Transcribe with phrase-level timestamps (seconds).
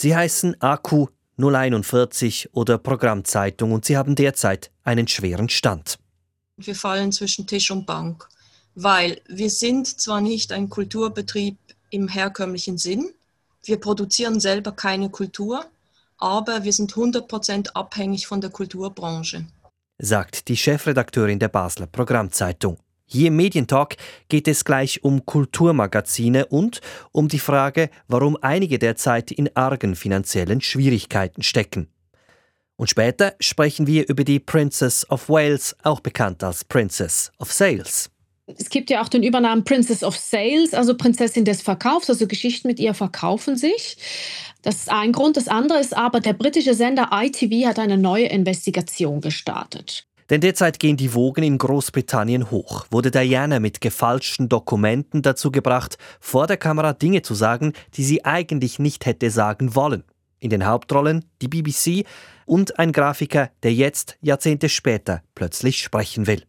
[0.00, 5.98] Sie heißen Akku 041 oder Programmzeitung und sie haben derzeit einen schweren Stand.
[6.56, 8.26] Wir fallen zwischen Tisch und Bank,
[8.74, 11.58] weil wir sind zwar nicht ein Kulturbetrieb
[11.90, 13.10] im herkömmlichen Sinn,
[13.62, 15.66] wir produzieren selber keine Kultur,
[16.16, 19.48] aber wir sind 100% abhängig von der Kulturbranche.
[19.98, 22.78] Sagt die Chefredakteurin der Basler Programmzeitung.
[23.12, 23.96] Hier im Medientalk
[24.28, 30.60] geht es gleich um Kulturmagazine und um die Frage, warum einige derzeit in argen finanziellen
[30.60, 31.88] Schwierigkeiten stecken.
[32.76, 38.10] Und später sprechen wir über die Princess of Wales, auch bekannt als Princess of Sales.
[38.46, 42.68] Es gibt ja auch den Übernamen Princess of Sales, also Prinzessin des Verkaufs, also Geschichten
[42.68, 43.96] mit ihr verkaufen sich.
[44.62, 45.36] Das ist ein Grund.
[45.36, 50.06] Das andere ist aber, der britische Sender ITV hat eine neue Investigation gestartet.
[50.30, 52.86] Denn derzeit gehen die Wogen in Großbritannien hoch.
[52.90, 58.24] Wurde Diana mit gefälschten Dokumenten dazu gebracht, vor der Kamera Dinge zu sagen, die sie
[58.24, 60.04] eigentlich nicht hätte sagen wollen.
[60.38, 62.06] In den Hauptrollen die BBC
[62.46, 66.44] und ein Grafiker, der jetzt, Jahrzehnte später, plötzlich sprechen will.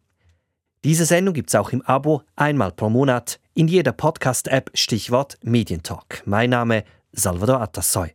[0.84, 6.22] Diese Sendung gibt's auch im Abo, einmal pro Monat, in jeder Podcast-App, Stichwort Medientalk.
[6.24, 8.14] Mein Name Salvador Atassoy.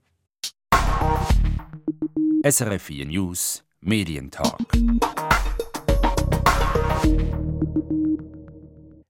[2.44, 4.58] SRF 4 News Medientalk.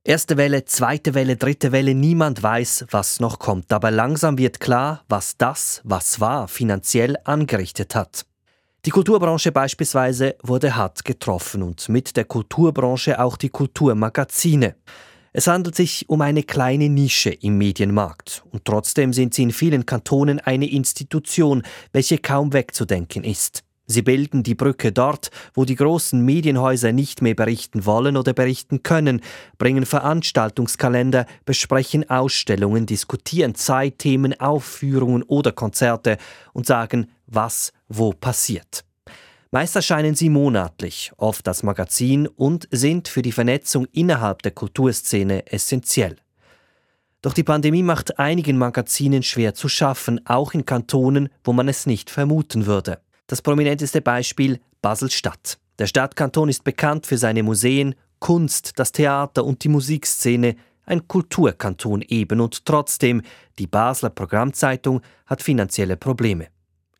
[0.07, 3.73] Erste Welle, zweite Welle, dritte Welle, niemand weiß, was noch kommt.
[3.73, 8.25] Aber langsam wird klar, was das, was war, finanziell angerichtet hat.
[8.85, 14.77] Die Kulturbranche beispielsweise wurde hart getroffen und mit der Kulturbranche auch die Kulturmagazine.
[15.33, 19.85] Es handelt sich um eine kleine Nische im Medienmarkt und trotzdem sind sie in vielen
[19.85, 23.66] Kantonen eine Institution, welche kaum wegzudenken ist.
[23.89, 28.83] Sie bilden die Brücke dort, wo die großen Medienhäuser nicht mehr berichten wollen oder berichten
[28.83, 29.21] können,
[29.57, 36.17] bringen Veranstaltungskalender, besprechen Ausstellungen, diskutieren Zeitthemen, Aufführungen oder Konzerte
[36.51, 38.83] und sagen, was wo passiert.
[39.51, 45.49] Meist erscheinen sie monatlich, oft das Magazin und sind für die Vernetzung innerhalb der Kulturszene
[45.49, 46.17] essentiell.
[47.21, 51.85] Doch die Pandemie macht einigen Magazinen schwer zu schaffen, auch in Kantonen, wo man es
[51.85, 52.99] nicht vermuten würde.
[53.27, 55.57] Das prominenteste Beispiel Basel-Stadt.
[55.79, 60.55] Der Stadtkanton ist bekannt für seine Museen, Kunst, das Theater und die Musikszene,
[60.85, 63.21] ein Kulturkanton eben und trotzdem,
[63.59, 66.47] die Basler Programmzeitung hat finanzielle Probleme.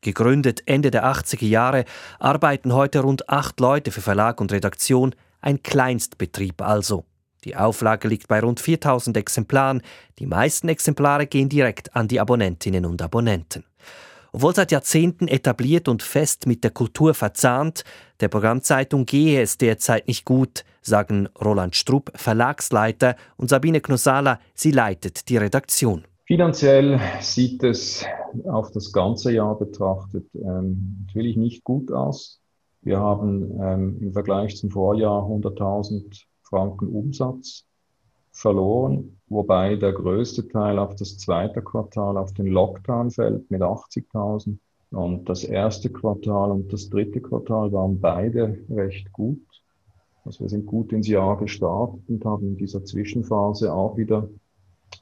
[0.02, 1.86] Gegründet Ende der 80er Jahre,
[2.20, 7.06] arbeiten heute rund acht Leute für Verlag und Redaktion, ein Kleinstbetrieb also.
[7.46, 9.82] Die Auflage liegt bei rund 4000 Exemplaren,
[10.20, 13.64] die meisten Exemplare gehen direkt an die Abonnentinnen und Abonnenten.
[14.32, 17.84] Obwohl seit Jahrzehnten etabliert und fest mit der Kultur verzahnt,
[18.20, 24.72] der Programmzeitung gehe es derzeit nicht gut, sagen Roland Strupp, Verlagsleiter, und Sabine Knosala, sie
[24.72, 26.06] leitet die Redaktion.
[26.26, 28.06] Finanziell sieht es
[28.46, 32.42] auf das ganze Jahr betrachtet ähm, natürlich nicht gut aus.
[32.82, 37.67] Wir haben ähm, im Vergleich zum Vorjahr 100.000 Franken Umsatz
[38.38, 44.58] verloren, wobei der größte Teil auf das zweite Quartal auf den Lockdown fällt mit 80.000.
[44.92, 49.42] Und das erste Quartal und das dritte Quartal waren beide recht gut.
[50.24, 54.30] Also wir sind gut ins Jahr gestartet und haben in dieser Zwischenphase auch wieder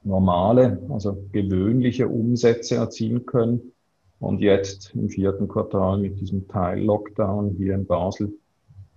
[0.04, 3.74] normale, also gewöhnliche Umsätze erzielen können.
[4.20, 8.34] Und jetzt im vierten Quartal mit diesem Teil-Lockdown hier in Basel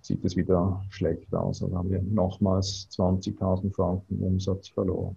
[0.01, 1.59] sieht es wieder schlecht aus.
[1.59, 5.15] Da haben wir nochmals 20.000 Franken Umsatz verloren.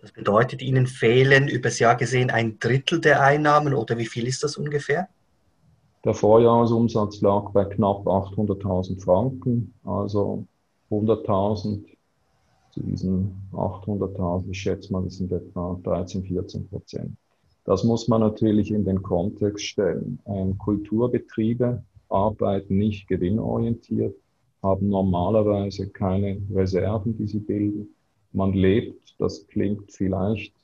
[0.00, 4.42] Das bedeutet, Ihnen fehlen übers Jahr gesehen ein Drittel der Einnahmen oder wie viel ist
[4.42, 5.08] das ungefähr?
[6.04, 10.46] Der Vorjahresumsatz lag bei knapp 800.000 Franken, also
[10.90, 11.84] 100.000
[12.70, 17.16] zu diesen 800.000, ich schätze mal, das sind etwa 13, 14 Prozent.
[17.64, 20.20] Das muss man natürlich in den Kontext stellen.
[20.58, 24.16] Kulturbetriebe arbeiten nicht gewinnorientiert,
[24.62, 27.88] haben normalerweise keine Reserven, die sie bilden.
[28.32, 30.54] Man lebt, das klingt vielleicht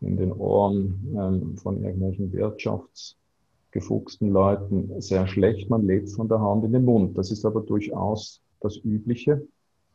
[0.00, 5.68] in den Ohren ähm, von irgendwelchen wirtschaftsgefuchsten Leuten sehr schlecht.
[5.70, 7.18] Man lebt von der Hand in den Mund.
[7.18, 9.46] Das ist aber durchaus das Übliche.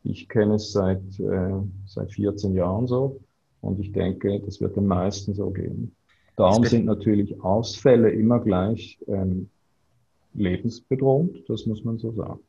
[0.03, 3.21] Ich kenne es seit, äh, seit 14 Jahren so
[3.61, 5.95] und ich denke, das wird den meisten so gehen.
[6.35, 9.49] Darum sind natürlich Ausfälle immer gleich ähm,
[10.33, 12.39] lebensbedrohend, das muss man so sagen.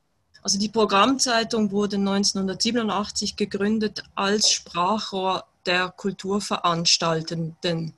[0.43, 7.95] Also die Programmzeitung wurde 1987 gegründet als Sprachrohr der Kulturveranstaltenden.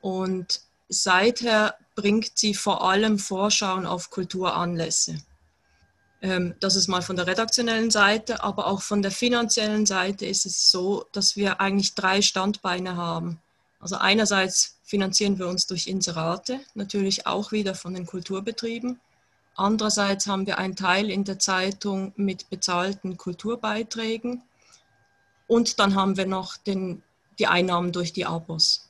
[0.00, 5.20] Und seither bringt sie vor allem Vorschauen auf Kulturanlässe.
[6.20, 10.46] Ähm, das ist mal von der redaktionellen Seite, aber auch von der finanziellen Seite ist
[10.46, 13.40] es so, dass wir eigentlich drei Standbeine haben.
[13.80, 18.98] Also einerseits finanzieren wir uns durch Inserate, natürlich auch wieder von den Kulturbetrieben.
[19.58, 24.42] Andererseits haben wir einen Teil in der Zeitung mit bezahlten Kulturbeiträgen
[25.48, 27.02] und dann haben wir noch den,
[27.40, 28.88] die Einnahmen durch die Abos.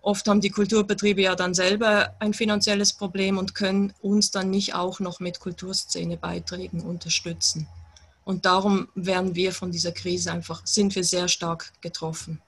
[0.00, 4.74] Oft haben die Kulturbetriebe ja dann selber ein finanzielles Problem und können uns dann nicht
[4.74, 7.68] auch noch mit Kulturszenebeiträgen unterstützen.
[8.24, 12.40] Und darum werden wir von dieser Krise einfach, sind wir sehr stark getroffen.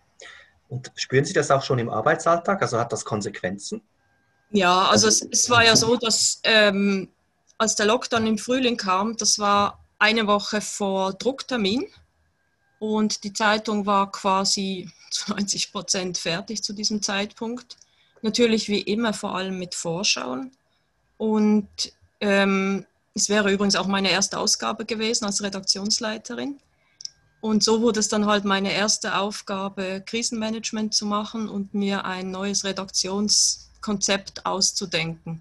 [0.70, 2.62] Und spüren Sie das auch schon im Arbeitsalltag?
[2.62, 3.82] Also hat das Konsequenzen?
[4.50, 7.10] Ja, also es, es war ja so, dass ähm,
[7.58, 11.86] als der Lockdown im Frühling kam, das war eine Woche vor Drucktermin
[12.78, 17.76] und die Zeitung war quasi zu 90 Prozent fertig zu diesem Zeitpunkt.
[18.22, 20.52] Natürlich wie immer vor allem mit Vorschauen.
[21.18, 21.68] Und
[22.20, 22.84] ähm,
[23.14, 26.58] es wäre übrigens auch meine erste Ausgabe gewesen als Redaktionsleiterin.
[27.40, 32.30] Und so wurde es dann halt meine erste Aufgabe, Krisenmanagement zu machen und mir ein
[32.30, 35.40] neues Redaktionskonzept auszudenken.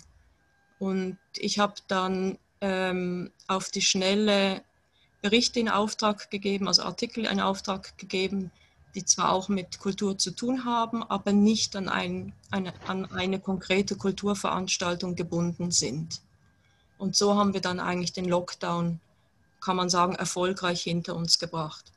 [0.79, 4.61] Und ich habe dann ähm, auf die Schnelle
[5.21, 8.51] Berichte in Auftrag gegeben, also Artikel in Auftrag gegeben,
[8.95, 13.39] die zwar auch mit Kultur zu tun haben, aber nicht an, ein, eine, an eine
[13.39, 16.21] konkrete Kulturveranstaltung gebunden sind.
[16.97, 18.99] Und so haben wir dann eigentlich den Lockdown,
[19.59, 21.91] kann man sagen, erfolgreich hinter uns gebracht.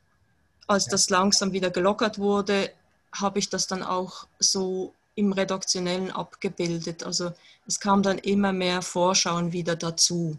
[0.67, 2.71] Als das langsam wieder gelockert wurde,
[3.11, 7.03] habe ich das dann auch so im Redaktionellen abgebildet.
[7.03, 7.31] Also
[7.67, 10.37] es kam dann immer mehr Vorschauen wieder dazu.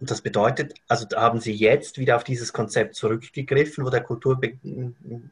[0.00, 4.40] Und das bedeutet, also haben Sie jetzt wieder auf dieses Konzept zurückgegriffen, wo der Kultur,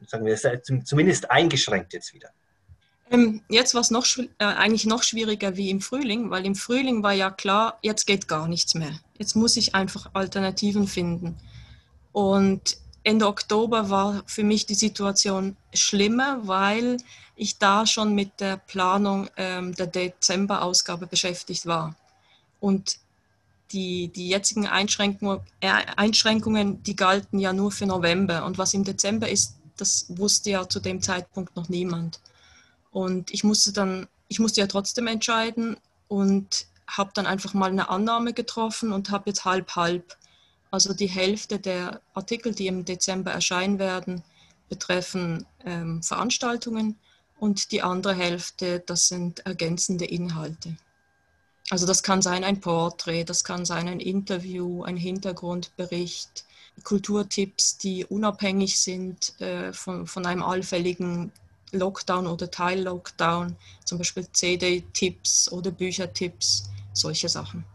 [0.07, 2.29] sagen wir, zumindest eingeschränkt jetzt wieder?
[3.09, 7.03] Ähm, jetzt war es noch, äh, eigentlich noch schwieriger wie im Frühling, weil im Frühling
[7.03, 8.99] war ja klar, jetzt geht gar nichts mehr.
[9.17, 11.37] Jetzt muss ich einfach Alternativen finden.
[12.11, 12.77] Und
[13.07, 16.97] Ende Oktober war für mich die Situation schlimmer, weil
[17.37, 21.95] ich da schon mit der Planung ähm, der Dezember-Ausgabe beschäftigt war.
[22.59, 22.97] Und
[23.71, 28.43] die, die jetzigen Einschränkungen, äh, Einschränkungen, die galten ja nur für November.
[28.43, 32.19] Und was im Dezember ist, das wusste ja zu dem Zeitpunkt noch niemand.
[32.91, 35.77] Und ich musste dann, ich musste ja trotzdem entscheiden
[36.09, 40.17] und habe dann einfach mal eine Annahme getroffen und habe jetzt halb halb.
[40.71, 44.23] Also die Hälfte der Artikel, die im Dezember erscheinen werden,
[44.69, 46.97] betreffen ähm, Veranstaltungen
[47.39, 50.75] und die andere Hälfte, das sind ergänzende Inhalte.
[51.69, 56.45] Also das kann sein ein Porträt, das kann sein ein Interview, ein Hintergrundbericht,
[56.83, 61.31] Kulturtipps, die unabhängig sind äh, von, von einem allfälligen
[61.71, 67.65] Lockdown oder Teil-Lockdown, zum Beispiel CD-Tipps oder Büchertipps, solche Sachen.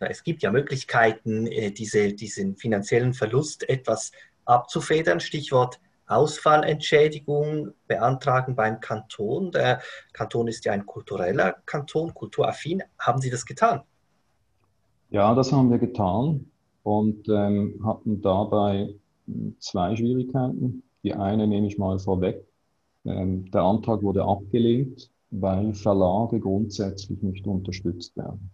[0.00, 4.12] Es gibt ja Möglichkeiten, äh, diese, diesen finanziellen Verlust etwas
[4.44, 5.20] abzufedern.
[5.20, 9.52] Stichwort Ausfallentschädigung beantragen beim Kanton.
[9.52, 9.80] Der
[10.12, 12.82] Kanton ist ja ein kultureller Kanton, kulturaffin.
[12.98, 13.82] Haben Sie das getan?
[15.10, 16.50] Ja, das haben wir getan
[16.82, 18.94] und ähm, hatten dabei
[19.26, 20.82] hm, zwei Schwierigkeiten.
[21.02, 22.44] Die eine nehme ich mal vorweg.
[23.04, 28.50] Ähm, der Antrag wurde abgelehnt, weil Verlage grundsätzlich nicht unterstützt werden.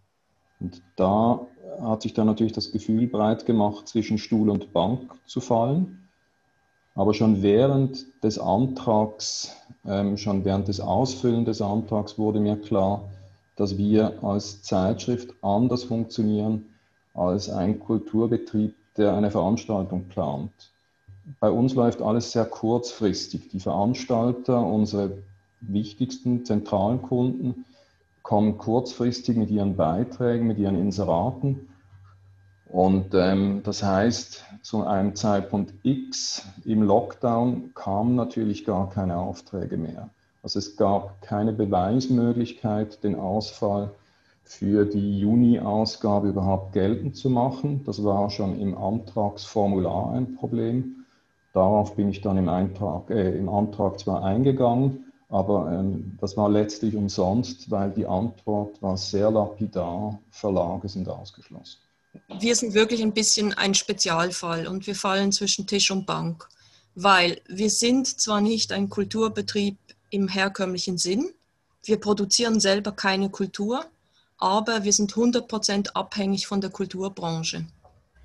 [0.60, 1.46] Und da
[1.80, 6.08] hat sich dann natürlich das Gefühl breit gemacht, zwischen Stuhl und Bank zu fallen.
[6.94, 9.54] Aber schon während des Antrags,
[9.86, 13.04] ähm, schon während des Ausfüllen des Antrags wurde mir klar,
[13.56, 16.66] dass wir als Zeitschrift anders funktionieren
[17.16, 20.52] als ein Kulturbetrieb, der eine Veranstaltung plant.
[21.40, 23.48] Bei uns läuft alles sehr kurzfristig.
[23.48, 25.18] Die Veranstalter, unsere
[25.60, 27.64] wichtigsten zentralen Kunden,
[28.26, 31.68] kommen kurzfristig mit ihren Beiträgen, mit ihren Inseraten
[32.68, 39.76] und ähm, das heißt, zu einem Zeitpunkt X im Lockdown kamen natürlich gar keine Aufträge
[39.76, 40.10] mehr.
[40.42, 43.92] Also es gab keine Beweismöglichkeit, den Ausfall
[44.42, 47.84] für die Juni-Ausgabe überhaupt geltend zu machen.
[47.84, 51.04] Das war schon im Antragsformular ein Problem.
[51.52, 55.05] Darauf bin ich dann im, Eintrag, äh, im Antrag zwar eingegangen,
[55.36, 61.78] aber ähm, das war letztlich umsonst, weil die Antwort war sehr lapidar, Verlage sind ausgeschlossen
[62.28, 66.48] wir sind wirklich ein bisschen ein Spezialfall und wir fallen zwischen Tisch und Bank,
[66.94, 69.76] weil wir sind zwar nicht ein Kulturbetrieb
[70.10, 71.30] im herkömmlichen Sinn,
[71.84, 73.84] wir produzieren selber keine Kultur,
[74.38, 77.66] aber wir sind 100% abhängig von der Kulturbranche.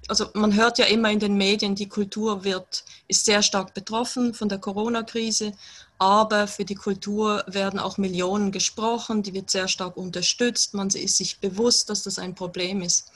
[0.08, 4.34] Also man hört ja immer in den Medien, die Kultur wird, ist sehr stark betroffen
[4.34, 5.53] von der Corona-Krise,
[6.01, 11.17] aber für die Kultur werden auch Millionen gesprochen, die wird sehr stark unterstützt, man ist
[11.17, 13.12] sich bewusst, dass das ein Problem ist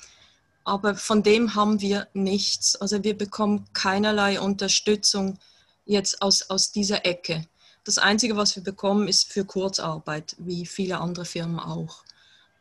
[0.66, 2.76] aber von dem haben wir nichts.
[2.76, 5.38] Also wir bekommen keinerlei Unterstützung
[5.86, 7.46] jetzt aus, aus dieser Ecke.
[7.84, 12.04] Das Einzige, was wir bekommen, ist für Kurzarbeit, wie viele andere Firmen auch.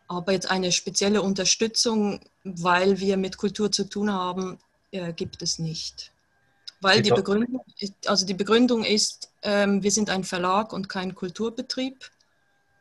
[0.07, 4.59] Aber jetzt eine spezielle Unterstützung, weil wir mit Kultur zu tun haben,
[4.91, 6.13] äh, gibt es nicht.
[6.85, 7.65] Weil die Begründung,
[8.05, 12.11] also die Begründung ist, ähm, wir sind ein Verlag und kein Kulturbetrieb.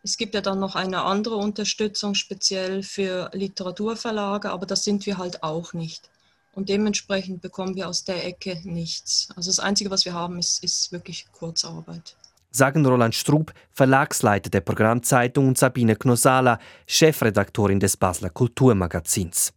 [0.03, 5.17] Es gibt ja dann noch eine andere Unterstützung speziell für Literaturverlage, aber das sind wir
[5.17, 6.09] halt auch nicht.
[6.53, 9.29] Und dementsprechend bekommen wir aus der Ecke nichts.
[9.37, 12.17] Also das Einzige, was wir haben, ist, ist wirklich Kurzarbeit.
[12.51, 19.53] Sagen Roland Strub, Verlagsleiter der Programmzeitung und Sabine Knosala, Chefredaktorin des Basler Kulturmagazins.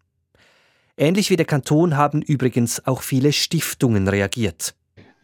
[0.99, 4.75] Ähnlich wie der Kanton haben übrigens auch viele Stiftungen reagiert.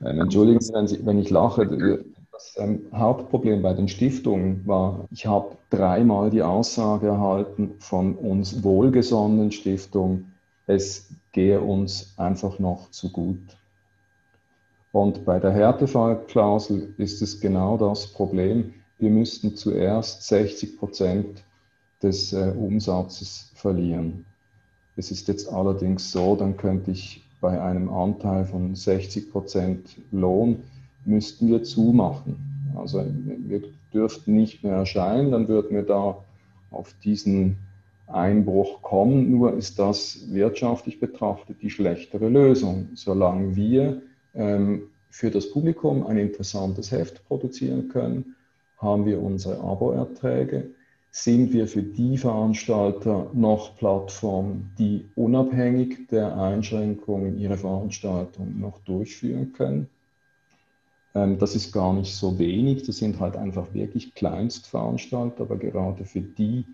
[0.05, 2.05] Ähm, entschuldigen Sie, wenn, ich lache.
[2.31, 8.63] Das ähm, Hauptproblem bei den Stiftungen war, ich habe dreimal die Aussage erhalten von uns
[8.63, 10.35] wohlgesonnenen Stiftungen,
[10.67, 13.39] es gehe uns einfach noch zu gut.
[14.93, 18.75] Und bei der Härtefallklausel ist es genau das Problem.
[18.99, 21.43] Wir müssten zuerst 60 Prozent
[22.03, 24.27] des äh, Umsatzes verlieren.
[24.97, 30.63] Es ist jetzt allerdings so, dann könnte ich bei einem Anteil von 60 Prozent Lohn,
[31.05, 32.37] müssten wir zumachen.
[32.77, 36.19] Also wir dürften nicht mehr erscheinen, dann würden wir da
[36.71, 37.57] auf diesen
[38.07, 39.31] Einbruch kommen.
[39.31, 42.89] Nur ist das wirtschaftlich betrachtet die schlechtere Lösung.
[42.95, 44.03] Solange wir
[44.35, 48.37] ähm, für das Publikum ein interessantes Heft produzieren können,
[48.79, 50.71] haben wir unsere Abo-Erträge
[51.15, 59.53] sind wir für die Veranstalter noch Plattformen, die unabhängig der Einschränkungen ihre Veranstaltung noch durchführen
[59.53, 59.89] können.
[61.15, 66.07] Ähm, das ist gar nicht so wenig, das sind halt einfach wirklich Kleinstveranstalter, aber gerade
[66.07, 66.65] für die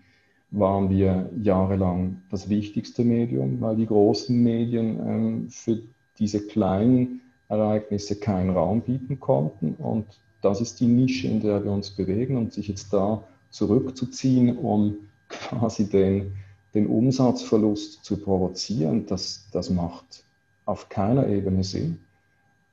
[0.51, 5.81] waren wir jahrelang das wichtigste Medium, weil die großen Medien ähm, für
[6.17, 7.19] diese kleinen
[7.49, 9.75] Ereignisse keinen Raum bieten konnten.
[9.75, 10.05] Und
[10.41, 14.95] das ist die Nische, in der wir uns bewegen und sich jetzt da zurückzuziehen, um
[15.29, 16.33] quasi den,
[16.73, 20.23] den Umsatzverlust zu provozieren, das, das macht
[20.65, 21.99] auf keiner Ebene Sinn.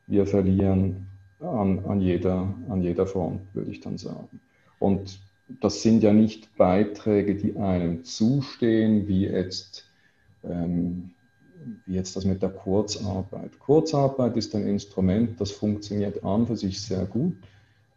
[0.07, 1.07] Wir verlieren
[1.41, 4.41] an, an, jeder, an jeder Front, würde ich dann sagen.
[4.79, 5.19] Und
[5.61, 9.85] das sind ja nicht Beiträge, die einem zustehen, wie jetzt,
[10.45, 11.11] ähm,
[11.87, 13.59] wie jetzt das mit der Kurzarbeit.
[13.59, 17.37] Kurzarbeit ist ein Instrument, das funktioniert an für sich sehr gut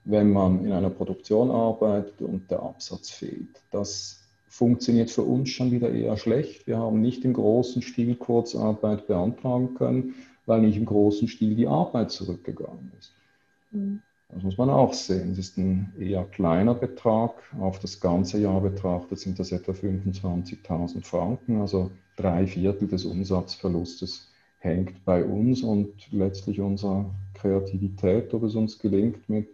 [0.06, 3.62] wenn man in einer Produktion arbeitet und der Absatz fehlt.
[3.72, 6.68] Das funktioniert für uns schon wieder eher schlecht.
[6.68, 10.16] Wir haben nicht im großen Stil Kurzarbeit beantragen können,
[10.46, 13.14] weil nicht im großen Stil die Arbeit zurückgegangen ist.
[13.72, 14.02] Mhm.
[14.32, 15.32] Das muss man auch sehen.
[15.32, 17.32] Es ist ein eher kleiner Betrag.
[17.60, 24.28] Auf das ganze Jahr betrachtet sind das etwa 25.000 Franken, also drei Viertel des Umsatzverlustes
[24.60, 29.48] hängt bei uns und letztlich unserer Kreativität, ob es uns gelingt, mit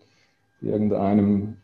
[0.66, 1.58] irgendeinem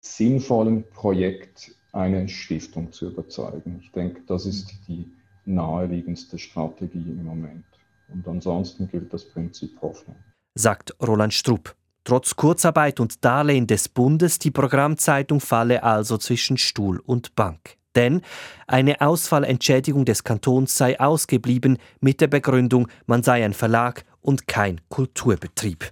[0.00, 3.80] sinnvollen Projekt eine Stiftung zu überzeugen.
[3.82, 5.10] Ich denke, das ist die
[5.46, 7.64] naheliegendste Strategie im Moment.
[8.12, 10.16] Und ansonsten gilt das Prinzip Hoffnung.
[10.54, 11.74] Sagt Roland Strupp.
[12.04, 17.76] Trotz Kurzarbeit und Darlehen des Bundes, die Programmzeitung falle also zwischen Stuhl und Bank.
[17.96, 18.20] Denn
[18.66, 24.80] eine Ausfallentschädigung des Kantons sei ausgeblieben mit der Begründung, man sei ein Verlag und kein
[24.88, 25.90] Kulturbetrieb.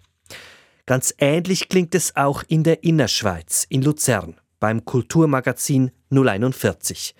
[0.87, 7.15] Ganz ähnlich klingt es auch in der Innerschweiz, in Luzern, beim Kulturmagazin 041.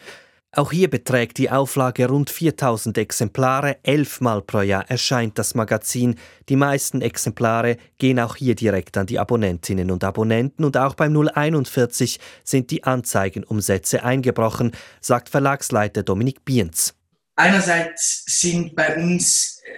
[0.53, 3.79] Auch hier beträgt die Auflage rund 4000 Exemplare.
[3.83, 6.17] Elfmal pro Jahr erscheint das Magazin.
[6.51, 10.65] Die meisten Exemplare gehen auch hier direkt an die Abonnentinnen und Abonnenten.
[10.65, 16.95] Und auch beim 041 sind die Anzeigenumsätze eingebrochen, sagt Verlagsleiter Dominik Bienz.
[17.35, 19.73] Einerseits sind bei uns, äh,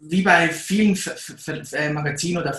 [0.00, 0.98] wie bei vielen
[1.92, 2.54] Magazinen oder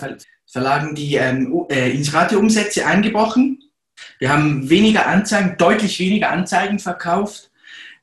[0.50, 3.62] Verlagen die ähm, äh, Inserate-Umsätze eingebrochen.
[4.18, 7.52] Wir haben weniger Anzeigen, deutlich weniger Anzeigen verkauft.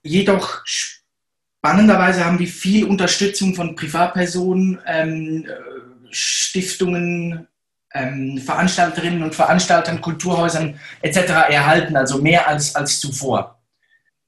[0.02, 5.46] Jedoch spannenderweise haben wir viel Unterstützung von Privatpersonen, ähm,
[6.10, 7.48] Stiftungen,
[7.94, 11.18] ähm, Veranstalterinnen und Veranstaltern, Kulturhäusern etc.
[11.50, 13.62] erhalten, also mehr als, als zuvor.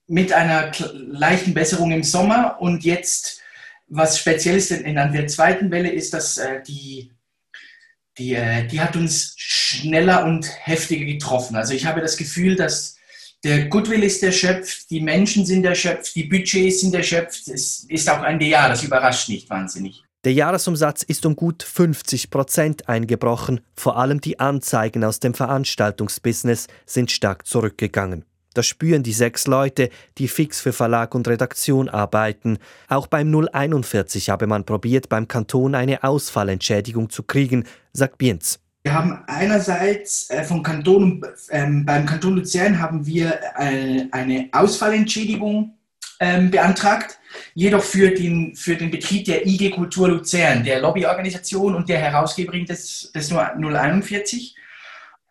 [0.07, 3.39] Mit einer leichten Besserung im Sommer und jetzt,
[3.88, 7.11] was speziell ist in, in der zweiten Welle, ist, dass äh, die
[8.19, 11.55] die, äh, die hat uns schneller und heftiger getroffen.
[11.55, 12.97] Also ich habe das Gefühl, dass
[13.43, 17.47] der Goodwill ist erschöpft, die Menschen sind erschöpft, die Budgets sind erschöpft.
[17.47, 20.03] Es ist auch ein Jahr, das überrascht nicht wahnsinnig.
[20.25, 23.61] Der Jahresumsatz ist um gut 50 Prozent eingebrochen.
[23.73, 28.25] Vor allem die Anzeigen aus dem Veranstaltungsbusiness sind stark zurückgegangen.
[28.53, 32.58] Das spüren die sechs Leute, die fix für Verlag und Redaktion arbeiten.
[32.88, 38.60] Auch beim 041 habe man probiert, beim Kanton eine Ausfallentschädigung zu kriegen, sagt Bienz.
[38.84, 45.77] Wir haben einerseits äh, vom Kanton, ähm, beim Kanton Luzern haben wir äh, eine Ausfallentschädigung
[46.20, 47.20] ähm, beantragt,
[47.53, 52.65] jedoch für den, für den Betrieb der IG Kultur Luzern, der Lobbyorganisation und der Herausgeberin
[52.65, 54.56] des, des 041.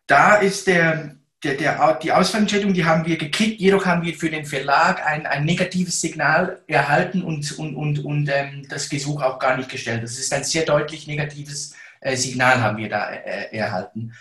[0.07, 4.29] Da ist der, der, der, die Ausfallentschädigung, die haben wir gekriegt, jedoch haben wir für
[4.29, 9.39] den Verlag ein, ein negatives Signal erhalten und, und, und, und ähm, das Gesuch auch
[9.39, 10.03] gar nicht gestellt.
[10.03, 14.13] Das ist ein sehr deutlich negatives äh, Signal haben wir da äh, erhalten.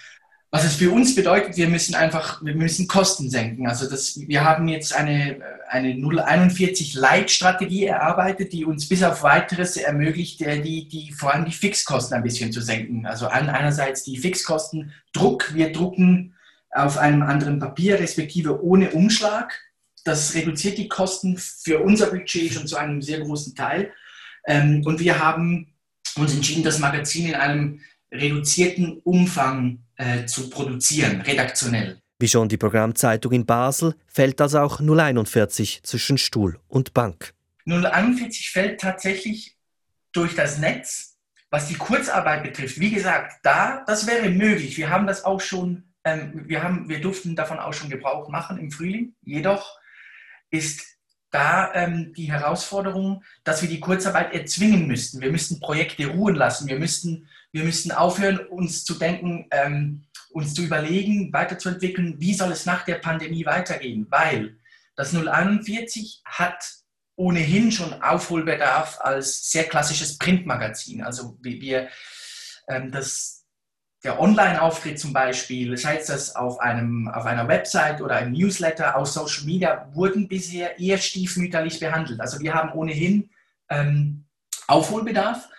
[0.50, 3.68] Was es für uns bedeutet, wir müssen einfach, wir müssen Kosten senken.
[3.68, 9.76] Also das, wir haben jetzt eine, eine 041 Leitstrategie erarbeitet, die uns bis auf weiteres
[9.76, 13.08] ermöglicht, äh, die, die, vor allem die Fixkosten ein bisschen zu senken.
[13.08, 16.36] Also einerseits die Fixkosten, Druck, wir drucken
[16.78, 19.60] auf einem anderen Papier, respektive ohne Umschlag.
[20.04, 23.92] Das reduziert die Kosten für unser Budget schon zu einem sehr großen Teil.
[24.46, 25.74] Ähm, und wir haben
[26.16, 27.82] uns entschieden, das Magazin in einem
[28.12, 32.00] reduzierten Umfang äh, zu produzieren, redaktionell.
[32.20, 37.34] Wie schon die Programmzeitung in Basel fällt das auch 041 zwischen Stuhl und Bank.
[37.66, 39.58] 041 fällt tatsächlich
[40.14, 41.18] durch das Netz.
[41.50, 44.78] Was die Kurzarbeit betrifft, wie gesagt, da, das wäre möglich.
[44.78, 48.58] Wir haben das auch schon, ähm, wir, haben, wir durften davon auch schon Gebrauch machen
[48.58, 49.16] im Frühling.
[49.24, 49.78] Jedoch
[50.50, 50.86] ist
[51.32, 55.20] da ähm, die Herausforderung, dass wir die Kurzarbeit erzwingen müssten.
[55.20, 56.68] Wir müssten Projekte ruhen lassen.
[56.68, 62.52] Wir müssten, wir müssten aufhören, uns zu denken, ähm, uns zu überlegen, weiterzuentwickeln, wie soll
[62.52, 64.08] es nach der Pandemie weitergehen.
[64.10, 64.58] Weil
[64.96, 66.64] das 041 hat
[67.18, 71.04] ohnehin schon Aufholbedarf als sehr klassisches Printmagazin.
[71.04, 71.90] Also wir,
[72.70, 73.37] ähm, das,
[74.04, 78.96] der Online-Auftritt zum Beispiel, sei es das auf, einem, auf einer Website oder einem Newsletter,
[78.96, 82.22] auf Social Media, wurden bisher eher stiefmütterlich behandelt.
[82.22, 83.30] Also wir haben ohnehin
[83.70, 84.26] ähm,
[84.68, 85.50] Aufholbedarf,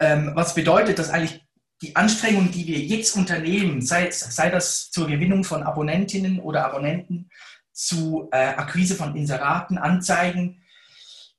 [0.00, 1.44] ähm, was bedeutet, dass eigentlich
[1.80, 7.30] die Anstrengungen, die wir jetzt unternehmen, sei, sei das zur Gewinnung von Abonnentinnen oder Abonnenten,
[7.72, 10.64] zu äh, Akquise von Inseraten, Anzeigen,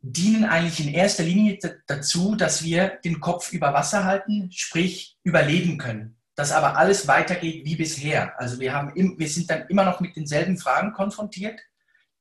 [0.01, 5.78] dienen eigentlich in erster Linie dazu, dass wir den Kopf über Wasser halten, sprich überleben
[5.78, 8.39] können dass aber alles weitergeht wie bisher.
[8.39, 11.60] Also wir, haben im, wir sind dann immer noch mit denselben Fragen konfrontiert,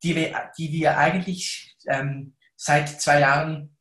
[0.02, 3.76] die wir, die wir eigentlich ähm, seit zwei Jahren,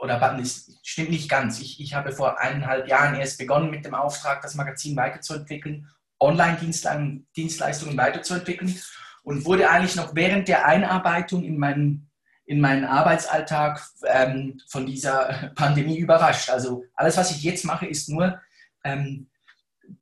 [0.00, 3.94] oder das stimmt nicht ganz, ich, ich habe vor eineinhalb Jahren erst begonnen mit dem
[3.94, 5.86] Auftrag, das Magazin weiterzuentwickeln,
[6.18, 8.80] Online-Dienstleistungen weiterzuentwickeln
[9.22, 12.10] und wurde eigentlich noch während der Einarbeitung in meinen,
[12.46, 16.48] in meinen Arbeitsalltag ähm, von dieser Pandemie überrascht.
[16.48, 18.40] Also alles, was ich jetzt mache, ist nur
[18.82, 19.28] ähm,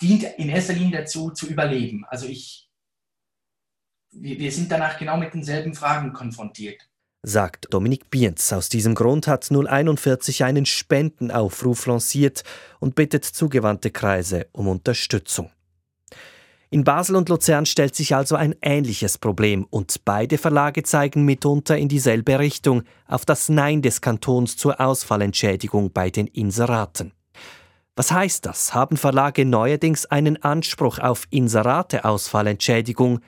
[0.01, 2.05] dient in erster Linie dazu, zu überleben.
[2.09, 2.69] Also ich,
[4.11, 6.89] wir, wir sind danach genau mit denselben Fragen konfrontiert.
[7.23, 8.51] Sagt Dominik Bienz.
[8.53, 12.45] Aus diesem Grund hat 041 einen Spendenaufruf lanciert
[12.79, 15.51] und bittet zugewandte Kreise um Unterstützung.
[16.73, 21.77] In Basel und Luzern stellt sich also ein ähnliches Problem und beide Verlage zeigen mitunter
[21.77, 27.13] in dieselbe Richtung auf das Nein des Kantons zur Ausfallentschädigung bei den Inseraten.
[28.01, 28.73] Was heißt das?
[28.73, 33.21] Haben Verlage neuerdings einen Anspruch auf Inserateausfallentschädigung?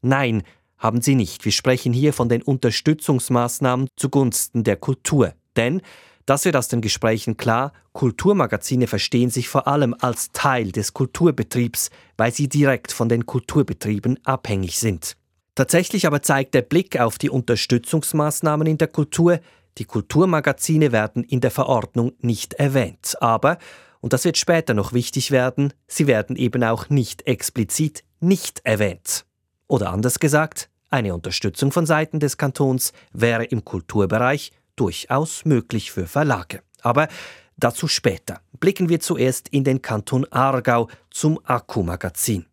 [0.00, 0.44] Nein,
[0.78, 1.44] haben sie nicht.
[1.44, 5.34] Wir sprechen hier von den Unterstützungsmaßnahmen zugunsten der Kultur.
[5.56, 5.82] Denn,
[6.24, 11.90] das wird aus den Gesprächen klar, Kulturmagazine verstehen sich vor allem als Teil des Kulturbetriebs,
[12.16, 15.18] weil sie direkt von den Kulturbetrieben abhängig sind.
[15.54, 19.38] Tatsächlich aber zeigt der Blick auf die Unterstützungsmaßnahmen in der Kultur,
[19.76, 23.16] die Kulturmagazine werden in der Verordnung nicht erwähnt.
[23.20, 23.58] Aber
[24.04, 29.24] und das wird später noch wichtig werden, sie werden eben auch nicht explizit nicht erwähnt.
[29.66, 36.06] Oder anders gesagt, eine Unterstützung von Seiten des Kantons wäre im Kulturbereich durchaus möglich für
[36.06, 36.60] Verlage.
[36.82, 37.08] Aber
[37.56, 38.42] dazu später.
[38.60, 42.44] Blicken wir zuerst in den Kanton Aargau zum Akku-Magazin.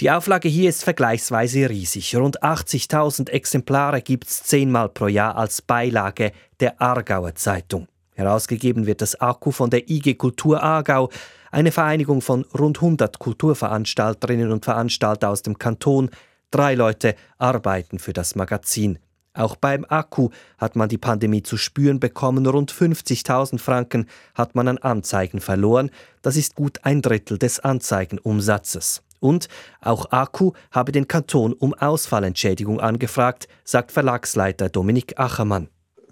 [0.00, 2.16] Die Auflage hier ist vergleichsweise riesig.
[2.16, 7.88] Rund 80.000 Exemplare gibt es zehnmal pro Jahr als Beilage der Aargauer Zeitung.
[8.14, 11.10] Herausgegeben wird das Akku von der IG Kultur Aargau,
[11.50, 16.10] eine Vereinigung von rund 100 Kulturveranstalterinnen und Veranstalter aus dem Kanton.
[16.50, 18.98] Drei Leute arbeiten für das Magazin.
[19.34, 22.46] Auch beim Akku hat man die Pandemie zu spüren bekommen.
[22.46, 25.90] Rund 50.000 Franken hat man an Anzeigen verloren.
[26.20, 29.02] Das ist gut ein Drittel des Anzeigenumsatzes.
[29.20, 29.48] Und
[29.80, 35.68] auch Akku habe den Kanton um Ausfallentschädigung angefragt, sagt Verlagsleiter Dominik Achermann.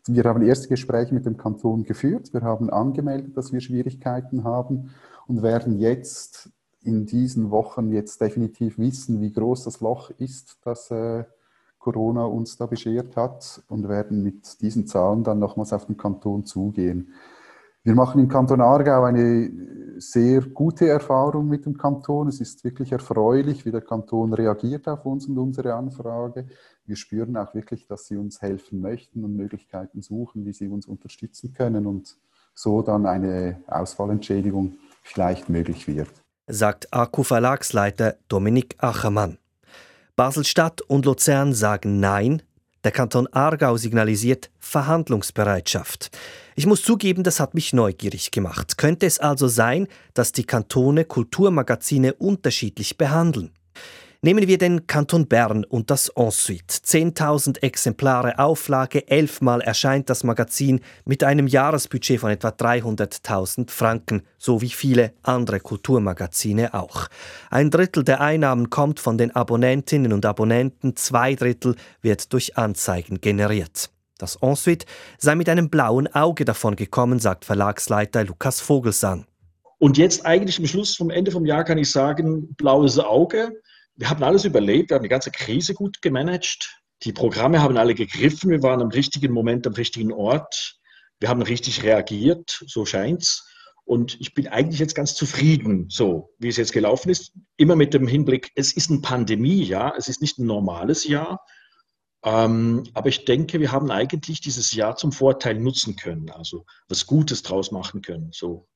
[0.06, 2.32] Wir haben erste Gespräche mit dem Kanton geführt.
[2.32, 4.90] Wir haben angemeldet, dass wir Schwierigkeiten haben
[5.26, 6.50] und werden jetzt
[6.82, 11.24] in diesen Wochen jetzt definitiv wissen, wie groß das Loch ist, das äh,
[11.78, 16.44] Corona uns da beschert hat und werden mit diesen Zahlen dann nochmals auf den Kanton
[16.44, 17.12] zugehen.
[17.82, 19.50] Wir machen im Kanton Aargau eine
[19.98, 22.28] sehr gute Erfahrung mit dem Kanton.
[22.28, 26.46] Es ist wirklich erfreulich, wie der Kanton reagiert auf uns und unsere Anfrage.
[26.84, 30.86] Wir spüren auch wirklich, dass sie uns helfen möchten und Möglichkeiten suchen, wie sie uns
[30.86, 32.18] unterstützen können und
[32.54, 36.10] so dann eine Ausfallentschädigung vielleicht möglich wird.
[36.46, 39.38] Sagt Akku Verlagsleiter Dominik Achermann.
[40.16, 42.42] Basel-Stadt und Luzern sagen Nein.
[42.82, 46.10] Der Kanton Aargau signalisiert Verhandlungsbereitschaft.
[46.56, 48.78] Ich muss zugeben, das hat mich neugierig gemacht.
[48.78, 53.52] Könnte es also sein, dass die Kantone Kulturmagazine unterschiedlich behandeln?
[54.22, 56.74] Nehmen wir den Kanton Bern und das Ensuite.
[56.74, 64.60] 10.000 Exemplare Auflage, elfmal erscheint das Magazin mit einem Jahresbudget von etwa 300.000 Franken, so
[64.60, 67.08] wie viele andere Kulturmagazine auch.
[67.48, 73.22] Ein Drittel der Einnahmen kommt von den Abonnentinnen und Abonnenten, zwei Drittel wird durch Anzeigen
[73.22, 73.88] generiert.
[74.18, 74.84] Das Ensuite
[75.16, 79.24] sei mit einem blauen Auge davon gekommen, sagt Verlagsleiter Lukas Vogelsang.
[79.78, 83.56] Und jetzt eigentlich am Schluss vom Ende vom Jahr kann ich sagen, blaues Auge
[84.00, 86.80] wir haben alles überlebt, wir haben die ganze Krise gut gemanagt.
[87.02, 90.78] Die Programme haben alle gegriffen, wir waren am richtigen Moment am richtigen Ort.
[91.18, 93.46] Wir haben richtig reagiert, so scheint's.
[93.84, 97.32] Und ich bin eigentlich jetzt ganz zufrieden, so wie es jetzt gelaufen ist.
[97.58, 101.44] Immer mit dem Hinblick, es ist ein Pandemiejahr, es ist nicht ein normales Jahr.
[102.24, 107.06] Ähm, aber ich denke, wir haben eigentlich dieses Jahr zum Vorteil nutzen können, also was
[107.06, 108.30] Gutes draus machen können.
[108.32, 108.66] So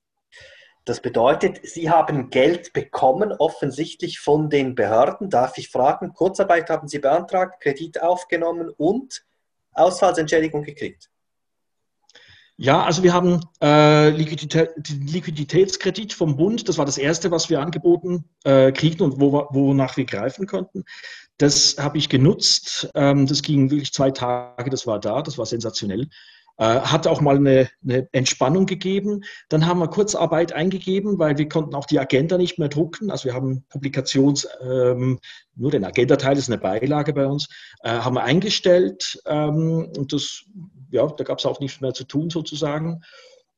[0.85, 5.31] das bedeutet, Sie haben Geld bekommen, offensichtlich von den Behörden.
[5.31, 9.25] Darf ich fragen, Kurzarbeit haben Sie beantragt, Kredit aufgenommen und
[9.73, 11.11] Ausfallsentschädigung gekriegt?
[12.57, 16.68] Ja, also wir haben äh, Liquiditä Liquiditätskredit vom Bund.
[16.68, 20.85] Das war das Erste, was wir angeboten äh, kriegten und wo, wonach wir greifen konnten.
[21.38, 22.88] Das habe ich genutzt.
[22.94, 26.09] Ähm, das ging wirklich zwei Tage, das war da, das war sensationell.
[26.57, 29.25] Äh, hat auch mal eine, eine, Entspannung gegeben.
[29.49, 33.11] Dann haben wir Kurzarbeit eingegeben, weil wir konnten auch die Agenda nicht mehr drucken.
[33.11, 35.19] Also wir haben Publikations, ähm,
[35.57, 37.49] nur den Agenda-Teil ist eine Beilage bei uns,
[37.83, 39.21] äh, haben wir eingestellt.
[39.27, 40.45] Ähm, und das,
[40.90, 43.03] ja, da gab es auch nichts mehr zu tun sozusagen.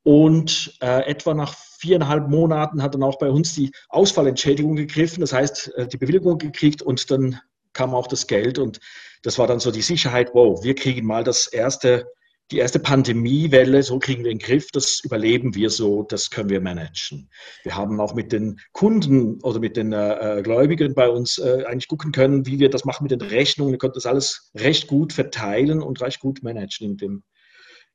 [0.02, 5.34] Und äh, etwa nach viereinhalb Monaten hat dann auch bei uns die Ausfallentschädigung gegriffen, das
[5.34, 7.40] heißt äh, die Bewilligung gekriegt und dann
[7.74, 8.80] kam auch das Geld und
[9.22, 12.06] das war dann so die Sicherheit, wow, wir kriegen mal das erste
[12.50, 16.48] die erste Pandemiewelle, so kriegen wir in den Griff, das überleben wir so, das können
[16.48, 17.28] wir managen.
[17.64, 21.88] Wir haben auch mit den Kunden oder mit den äh, Gläubigen bei uns äh, eigentlich
[21.88, 23.72] gucken können, wie wir das machen mit den Rechnungen.
[23.72, 27.24] Wir konnten das alles recht gut verteilen und recht gut managen dem,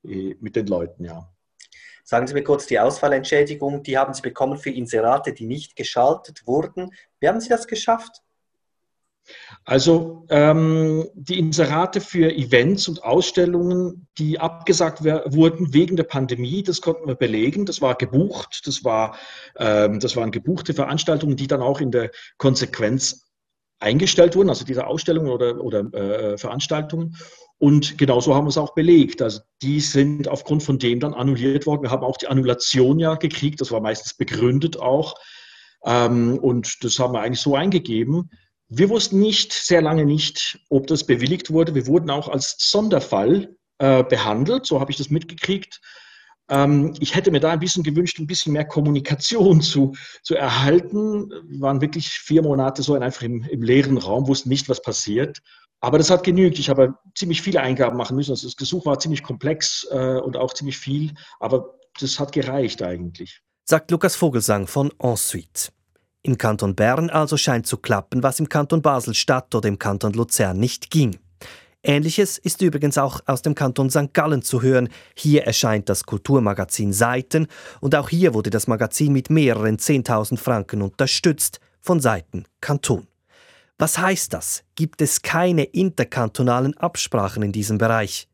[0.03, 1.31] äh, mit den Leuten, ja.
[2.03, 6.45] Sagen Sie mir kurz, die Ausfallentschädigung, die haben Sie bekommen für Inserate, die nicht geschaltet
[6.45, 6.91] wurden.
[7.19, 8.21] Wie haben Sie das geschafft?
[9.63, 16.81] Also ähm, die Inserate für Events und Ausstellungen, die abgesagt wurden wegen der Pandemie, das
[16.81, 17.65] konnten wir belegen.
[17.65, 19.15] Das war gebucht, das, war,
[19.57, 23.27] ähm, das waren gebuchte Veranstaltungen, die dann auch in der Konsequenz
[23.79, 27.15] eingestellt wurden, also diese Ausstellungen oder, oder äh, Veranstaltungen.
[27.57, 29.21] Und genauso haben wir es auch belegt.
[29.21, 31.83] Also die sind aufgrund von dem dann annulliert worden.
[31.83, 35.15] Wir haben auch die Annulation ja gekriegt, das war meistens begründet auch.
[35.85, 38.29] Ähm, und das haben wir eigentlich so eingegeben.
[38.73, 41.75] Wir wussten nicht, sehr lange nicht, ob das bewilligt wurde.
[41.75, 45.81] Wir wurden auch als Sonderfall äh, behandelt, so habe ich das mitgekriegt.
[46.47, 51.29] Ähm, ich hätte mir da ein bisschen gewünscht, ein bisschen mehr Kommunikation zu, zu erhalten.
[51.49, 55.39] Wir waren wirklich vier Monate so einfach im, im leeren Raum, wussten nicht, was passiert.
[55.81, 56.57] Aber das hat genügt.
[56.57, 58.31] Ich habe ziemlich viele Eingaben machen müssen.
[58.31, 62.81] Also das Gesuch war ziemlich komplex äh, und auch ziemlich viel, aber das hat gereicht
[62.81, 63.41] eigentlich.
[63.65, 65.73] Sagt Lukas Vogelsang von Ensuite.
[66.23, 70.59] Im Kanton Bern also scheint zu klappen, was im Kanton Basel-Stadt oder im Kanton Luzern
[70.59, 71.17] nicht ging.
[71.83, 74.13] Ähnliches ist übrigens auch aus dem Kanton St.
[74.13, 74.89] Gallen zu hören.
[75.15, 77.47] Hier erscheint das Kulturmagazin Seiten
[77.79, 83.07] und auch hier wurde das Magazin mit mehreren 10.000 Franken unterstützt von Seiten Kanton.
[83.79, 84.63] Was heißt das?
[84.75, 88.27] Gibt es keine interkantonalen Absprachen in diesem Bereich?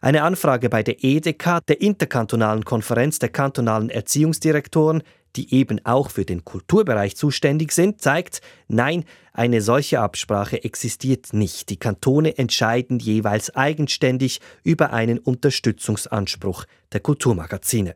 [0.00, 5.04] Eine Anfrage bei der EDK, der interkantonalen Konferenz der kantonalen Erziehungsdirektoren,
[5.36, 11.70] die eben auch für den Kulturbereich zuständig sind, zeigt, nein, eine solche Absprache existiert nicht.
[11.70, 17.94] Die Kantone entscheiden jeweils eigenständig über einen Unterstützungsanspruch der Kulturmagazine.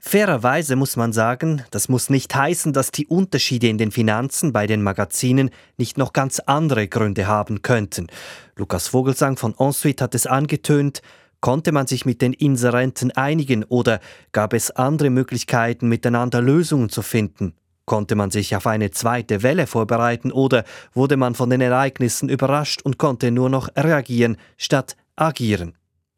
[0.00, 4.68] Fairerweise muss man sagen, das muss nicht heißen, dass die Unterschiede in den Finanzen bei
[4.68, 8.06] den Magazinen nicht noch ganz andere Gründe haben könnten.
[8.54, 11.02] Lukas Vogelsang von Ensuite hat es angetönt,
[11.40, 14.00] Konnte man sich mit den Inserenten einigen oder
[14.32, 17.54] gab es andere Möglichkeiten, miteinander Lösungen zu finden?
[17.84, 22.82] Konnte man sich auf eine zweite Welle vorbereiten oder wurde man von den Ereignissen überrascht
[22.82, 25.74] und konnte nur noch reagieren statt agieren?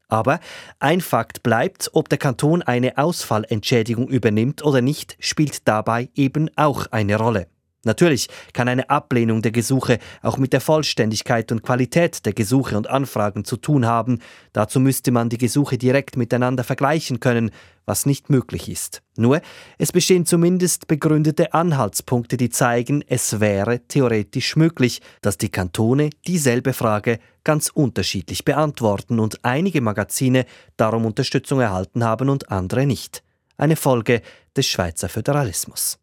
[0.09, 0.40] Aber
[0.80, 6.87] ein Fakt bleibt, ob der Kanton eine Ausfallentschädigung übernimmt oder nicht, spielt dabei eben auch
[6.90, 7.46] eine Rolle.
[7.84, 12.88] Natürlich kann eine Ablehnung der Gesuche auch mit der Vollständigkeit und Qualität der Gesuche und
[12.88, 14.20] Anfragen zu tun haben.
[14.52, 17.50] Dazu müsste man die Gesuche direkt miteinander vergleichen können,
[17.86, 19.02] was nicht möglich ist.
[19.16, 19.40] Nur,
[19.78, 26.74] es bestehen zumindest begründete Anhaltspunkte, die zeigen, es wäre theoretisch möglich, dass die Kantone dieselbe
[26.74, 30.44] Frage ganz unterschiedlich beantworten und einige Magazine
[30.76, 33.22] darum Unterstützung erhalten haben und andere nicht.
[33.56, 34.20] Eine Folge
[34.54, 35.99] des Schweizer Föderalismus.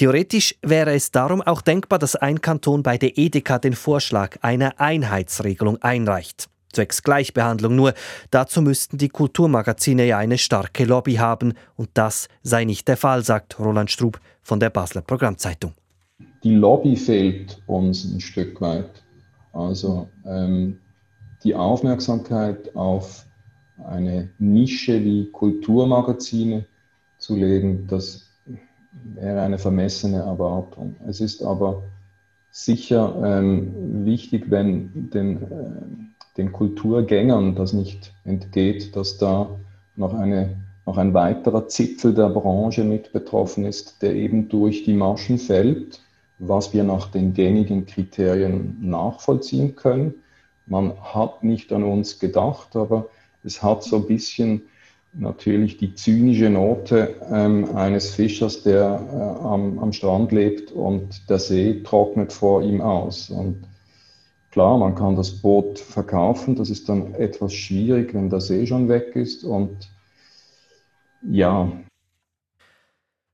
[0.00, 4.80] Theoretisch wäre es darum auch denkbar, dass ein Kanton bei der Edeka den Vorschlag einer
[4.80, 6.48] Einheitsregelung einreicht.
[6.72, 7.92] Zwecks Gleichbehandlung nur.
[8.30, 13.24] Dazu müssten die Kulturmagazine ja eine starke Lobby haben und das sei nicht der Fall,
[13.24, 15.74] sagt Roland Strub von der Basler Programmzeitung.
[16.44, 19.02] Die Lobby fehlt uns ein Stück weit.
[19.52, 20.78] Also ähm,
[21.44, 23.26] die Aufmerksamkeit auf
[23.84, 26.64] eine Nische wie Kulturmagazine
[27.18, 28.29] zu legen, das
[28.92, 30.96] wäre eine vermessene Erwartung.
[31.06, 31.82] Es ist aber
[32.50, 35.46] sicher ähm, wichtig, wenn den, äh,
[36.36, 39.48] den Kulturgängern das nicht entgeht, dass da
[39.96, 44.94] noch, eine, noch ein weiterer Zipfel der Branche mit betroffen ist, der eben durch die
[44.94, 46.00] Maschen fällt,
[46.38, 50.14] was wir nach den gängigen Kriterien nachvollziehen können.
[50.66, 53.06] Man hat nicht an uns gedacht, aber
[53.44, 54.62] es hat so ein bisschen
[55.12, 61.38] natürlich die zynische Note ähm, eines Fischers, der äh, am, am, Strand lebt und der
[61.38, 63.30] See trocknet vor ihm aus.
[63.30, 63.64] Und
[64.50, 68.88] klar, man kann das Boot verkaufen, das ist dann etwas schwierig, wenn der See schon
[68.88, 69.44] weg ist.
[69.44, 69.90] Und
[71.22, 71.70] ja.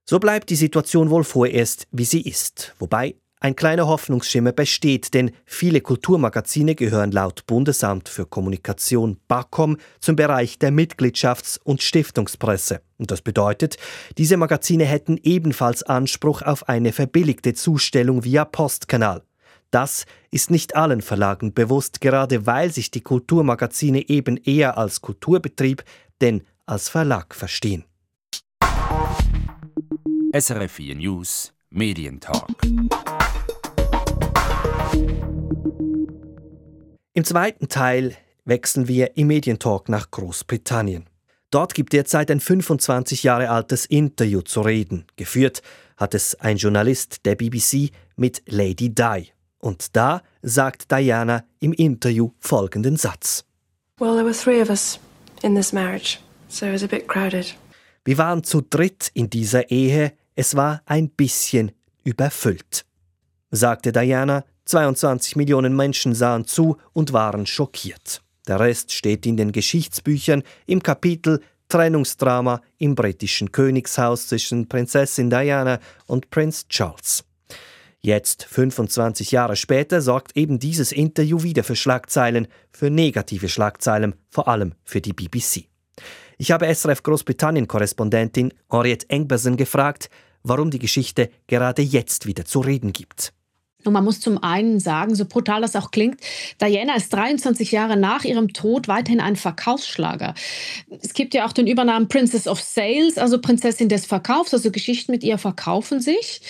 [0.05, 2.75] So bleibt die Situation wohl vorerst, wie sie ist.
[2.79, 10.17] Wobei ein kleiner Hoffnungsschimmer besteht, denn viele Kulturmagazine gehören laut Bundesamt für Kommunikation BAKOM zum
[10.17, 12.81] Bereich der Mitgliedschafts- und Stiftungspresse.
[12.99, 13.77] Und das bedeutet,
[14.19, 19.23] diese Magazine hätten ebenfalls Anspruch auf eine verbilligte Zustellung via Postkanal.
[19.71, 25.85] Das ist nicht allen Verlagen bewusst, gerade weil sich die Kulturmagazine eben eher als Kulturbetrieb
[26.21, 27.85] denn als Verlag verstehen.
[30.33, 32.51] SRF 4 News Medientalk.
[37.15, 41.07] Im zweiten Teil wechseln wir im Medientalk nach Großbritannien.
[41.51, 45.07] Dort gibt derzeit ein 25 Jahre altes Interview zu reden.
[45.17, 45.63] Geführt
[45.97, 49.29] hat es ein Journalist der BBC mit Lady Di.
[49.59, 53.45] Und da sagt Diana im Interview folgenden Satz.
[53.99, 55.01] Well, there were three of us
[55.43, 56.19] in this marriage,
[56.49, 57.57] so it was a bit crowded.
[58.05, 61.73] Wir waren zu dritt in dieser Ehe, es war ein bisschen
[62.05, 62.85] überfüllt,
[63.51, 68.23] sagte Diana 22 Millionen Menschen sahen zu und waren schockiert.
[68.47, 75.81] Der Rest steht in den Geschichtsbüchern im Kapitel Trennungsdrama im britischen Königshaus zwischen Prinzessin Diana
[76.07, 77.25] und Prinz Charles.
[78.01, 84.47] Jetzt, 25 Jahre später, sorgt eben dieses Interview wieder für Schlagzeilen, für negative Schlagzeilen, vor
[84.47, 85.65] allem für die BBC.
[86.39, 90.09] Ich habe SRF Großbritannien-Korrespondentin Henriette Engbersen gefragt,
[90.45, 93.33] warum die Geschichte gerade jetzt wieder zu reden gibt.
[93.87, 96.21] Und man muss zum einen sagen, so brutal das auch klingt,
[96.61, 100.35] Diana ist 23 Jahre nach ihrem Tod weiterhin ein Verkaufsschlager.
[101.03, 105.13] Es gibt ja auch den Übernamen Princess of Sales, also Prinzessin des Verkaufs, also Geschichten
[105.13, 106.41] mit ihr verkaufen sich.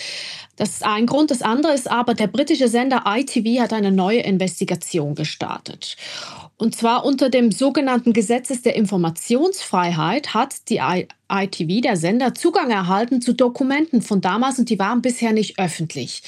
[0.57, 1.31] Das ist ein Grund.
[1.31, 5.97] Das andere ist aber, der britische Sender ITV hat eine neue Investigation gestartet.
[6.59, 10.81] Und zwar unter dem sogenannten Gesetzes der Informationsfreiheit hat die
[11.31, 16.23] ITV, der Sender, Zugang erhalten zu Dokumenten von damals und die waren bisher nicht öffentlich.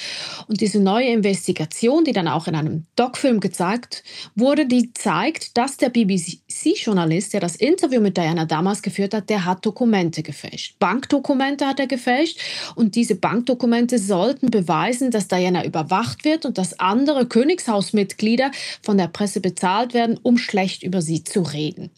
[0.47, 4.03] Und diese neue Investigation, die dann auch in einem Doc-Film gezeigt
[4.35, 9.45] wurde, die zeigt, dass der BBC-Journalist, der das Interview mit Diana damals geführt hat, der
[9.45, 10.77] hat Dokumente gefälscht.
[10.79, 12.39] Bankdokumente hat er gefälscht
[12.75, 19.07] und diese Bankdokumente sollten beweisen, dass Diana überwacht wird und dass andere Königshausmitglieder von der
[19.07, 21.89] Presse bezahlt werden, um schlecht über sie zu reden.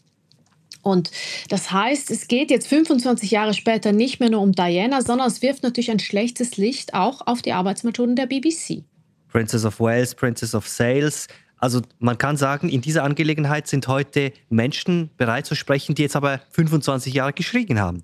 [0.81, 1.11] Und
[1.49, 5.41] das heißt, es geht jetzt 25 Jahre später nicht mehr nur um Diana, sondern es
[5.41, 8.83] wirft natürlich ein schlechtes Licht auch auf die Arbeitsmethoden der BBC.
[9.29, 11.27] Princess of Wales, Princess of Sales.
[11.57, 16.15] Also man kann sagen, in dieser Angelegenheit sind heute Menschen bereit zu sprechen, die jetzt
[16.15, 18.03] aber 25 Jahre geschrieben haben.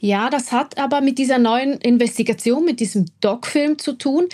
[0.00, 4.28] Ja, das hat aber mit dieser neuen Investigation, mit diesem Doc-Film zu tun.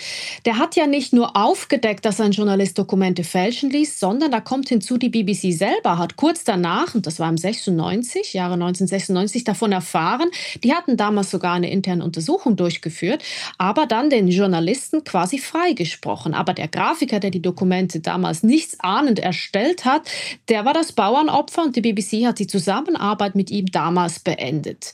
[0.45, 4.69] Der hat ja nicht nur aufgedeckt, dass ein Journalist Dokumente fälschen ließ, sondern da kommt
[4.69, 9.71] hinzu, die BBC selber hat kurz danach, und das war im 96, Jahre 1996, davon
[9.71, 10.29] erfahren.
[10.63, 13.23] Die hatten damals sogar eine interne Untersuchung durchgeführt,
[13.57, 16.35] aber dann den Journalisten quasi freigesprochen.
[16.35, 20.03] Aber der Grafiker, der die Dokumente damals nichts ahnend erstellt hat,
[20.49, 24.93] der war das Bauernopfer und die BBC hat die Zusammenarbeit mit ihm damals beendet.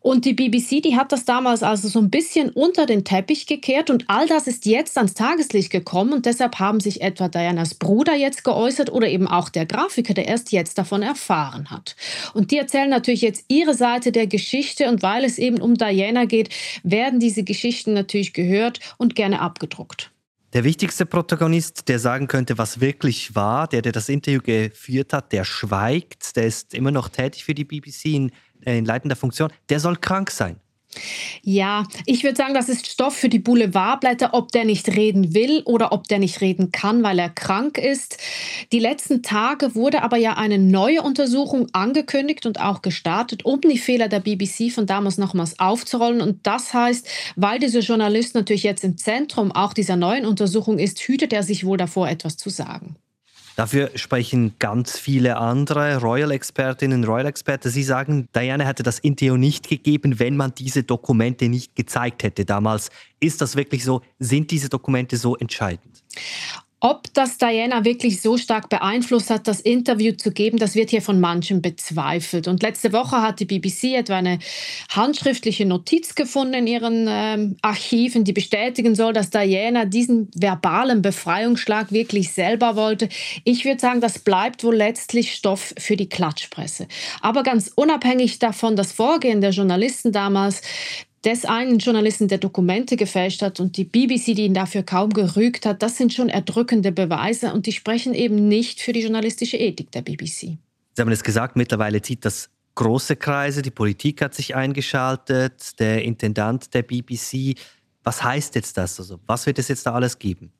[0.00, 3.90] Und die BBC, die hat das damals also so ein bisschen unter den Teppich gekehrt
[3.90, 8.14] und all das ist jetzt ans Tageslicht gekommen und deshalb haben sich etwa Dianas Bruder
[8.14, 11.96] jetzt geäußert oder eben auch der Grafiker, der erst jetzt davon erfahren hat.
[12.34, 16.24] Und die erzählen natürlich jetzt ihre Seite der Geschichte und weil es eben um Diana
[16.24, 16.50] geht,
[16.82, 20.10] werden diese Geschichten natürlich gehört und gerne abgedruckt.
[20.54, 25.32] Der wichtigste Protagonist, der sagen könnte, was wirklich war, der, der das Interview geführt hat,
[25.32, 28.32] der schweigt, der ist immer noch tätig für die BBC in
[28.64, 30.60] in leitender Funktion, der soll krank sein.
[31.42, 35.62] Ja, ich würde sagen, das ist Stoff für die Boulevardblätter, ob der nicht reden will
[35.64, 38.18] oder ob der nicht reden kann, weil er krank ist.
[38.72, 43.78] Die letzten Tage wurde aber ja eine neue Untersuchung angekündigt und auch gestartet, um die
[43.78, 46.20] Fehler der BBC von damals nochmals aufzurollen.
[46.20, 51.00] Und das heißt, weil dieser Journalist natürlich jetzt im Zentrum auch dieser neuen Untersuchung ist,
[51.00, 52.96] hütet er sich wohl davor, etwas zu sagen.
[53.56, 57.70] Dafür sprechen ganz viele andere Royal-Expertinnen, Royal-Experten.
[57.70, 62.44] Sie sagen, Diana hätte das Interview nicht gegeben, wenn man diese Dokumente nicht gezeigt hätte
[62.44, 62.90] damals.
[63.20, 64.02] Ist das wirklich so?
[64.18, 66.02] Sind diese Dokumente so entscheidend?
[66.84, 71.00] Ob das Diana wirklich so stark beeinflusst hat, das Interview zu geben, das wird hier
[71.00, 72.46] von manchen bezweifelt.
[72.46, 74.38] Und letzte Woche hat die BBC etwa eine
[74.90, 81.90] handschriftliche Notiz gefunden in ihren ähm, Archiven, die bestätigen soll, dass Diana diesen verbalen Befreiungsschlag
[81.90, 83.08] wirklich selber wollte.
[83.44, 86.86] Ich würde sagen, das bleibt wohl letztlich Stoff für die Klatschpresse.
[87.22, 90.60] Aber ganz unabhängig davon, das Vorgehen der Journalisten damals,
[91.24, 95.64] des einen Journalisten, der Dokumente gefälscht hat und die BBC, die ihn dafür kaum gerügt
[95.64, 99.90] hat, das sind schon erdrückende Beweise und die sprechen eben nicht für die journalistische Ethik
[99.92, 100.40] der BBC.
[100.40, 100.58] Sie
[100.98, 106.74] haben es gesagt, mittlerweile zieht das große Kreise, die Politik hat sich eingeschaltet, der Intendant
[106.74, 107.56] der BBC.
[108.02, 108.98] Was heißt jetzt das?
[108.98, 110.52] Also, was wird es jetzt da alles geben?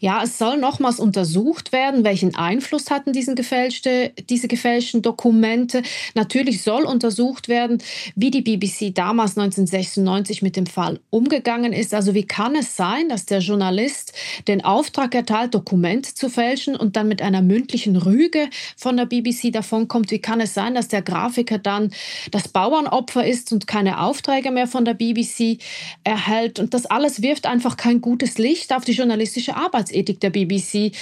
[0.00, 5.82] Ja, es soll nochmals untersucht werden, welchen Einfluss hatten diesen gefälschte, diese gefälschten Dokumente.
[6.14, 7.78] Natürlich soll untersucht werden,
[8.14, 11.94] wie die BBC damals 1996 mit dem Fall umgegangen ist.
[11.94, 14.12] Also wie kann es sein, dass der Journalist
[14.48, 19.52] den Auftrag erteilt, Dokumente zu fälschen und dann mit einer mündlichen Rüge von der BBC
[19.52, 20.10] davonkommt?
[20.10, 21.92] Wie kann es sein, dass der Grafiker dann
[22.30, 25.58] das Bauernopfer ist und keine Aufträge mehr von der BBC
[26.02, 26.58] erhält?
[26.58, 30.92] Und das alles wirft einfach kein gutes Licht auf die journalistische Arbeitsethik der BBC.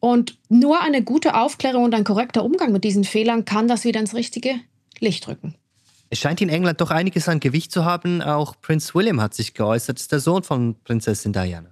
[0.00, 4.00] Und nur eine gute Aufklärung und ein korrekter Umgang mit diesen Fehlern kann das wieder
[4.00, 4.54] ins richtige
[4.98, 5.54] Licht rücken.
[6.10, 8.20] Es scheint in England doch einiges an Gewicht zu haben.
[8.20, 11.70] Auch Prinz William hat sich geäußert, ist der Sohn von Prinzessin Diana.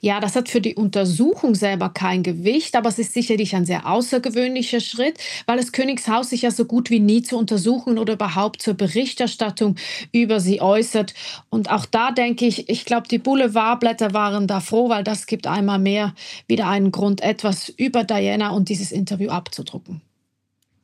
[0.00, 3.86] Ja, das hat für die Untersuchung selber kein Gewicht, aber es ist sicherlich ein sehr
[3.86, 8.60] außergewöhnlicher Schritt, weil das Königshaus sich ja so gut wie nie zu Untersuchungen oder überhaupt
[8.60, 9.76] zur Berichterstattung
[10.12, 11.14] über sie äußert.
[11.48, 15.46] Und auch da denke ich, ich glaube, die Boulevardblätter waren da froh, weil das gibt
[15.46, 16.14] einmal mehr
[16.46, 20.02] wieder einen Grund, etwas über Diana und dieses Interview abzudrucken.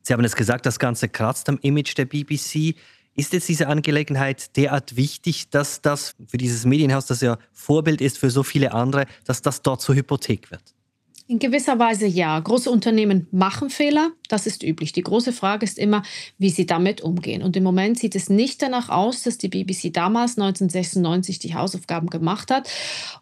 [0.01, 2.75] Sie haben es gesagt, das Ganze kratzt am Image der BBC.
[3.15, 8.17] Ist jetzt diese Angelegenheit derart wichtig, dass das für dieses Medienhaus, das ja Vorbild ist
[8.17, 10.63] für so viele andere, dass das dort zur Hypothek wird?
[11.31, 12.37] In gewisser Weise ja.
[12.37, 14.91] Große Unternehmen machen Fehler, das ist üblich.
[14.91, 16.03] Die große Frage ist immer,
[16.37, 17.41] wie sie damit umgehen.
[17.41, 22.09] Und im Moment sieht es nicht danach aus, dass die BBC damals 1996 die Hausaufgaben
[22.09, 22.69] gemacht hat.